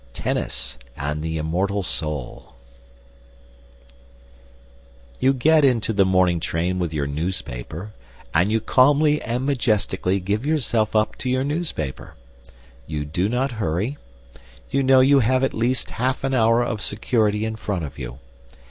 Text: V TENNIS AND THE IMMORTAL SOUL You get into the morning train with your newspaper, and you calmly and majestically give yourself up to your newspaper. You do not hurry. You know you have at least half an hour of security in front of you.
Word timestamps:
V 0.15 0.23
TENNIS 0.23 0.79
AND 0.97 1.21
THE 1.21 1.37
IMMORTAL 1.37 1.83
SOUL 1.83 2.55
You 5.19 5.31
get 5.31 5.63
into 5.63 5.93
the 5.93 6.05
morning 6.07 6.39
train 6.39 6.79
with 6.79 6.91
your 6.91 7.05
newspaper, 7.05 7.93
and 8.33 8.51
you 8.51 8.59
calmly 8.61 9.21
and 9.21 9.45
majestically 9.45 10.19
give 10.19 10.43
yourself 10.43 10.95
up 10.95 11.17
to 11.17 11.29
your 11.29 11.43
newspaper. 11.43 12.15
You 12.87 13.05
do 13.05 13.29
not 13.29 13.51
hurry. 13.61 13.99
You 14.71 14.81
know 14.81 15.01
you 15.01 15.19
have 15.19 15.43
at 15.43 15.53
least 15.53 15.91
half 15.91 16.23
an 16.23 16.33
hour 16.33 16.63
of 16.63 16.81
security 16.81 17.45
in 17.45 17.55
front 17.55 17.83
of 17.85 17.99
you. 17.99 18.17